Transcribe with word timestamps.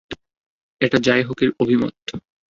এটা 0.81 0.97
যাহহাকের 0.99 1.49
অভিমত। 1.59 1.95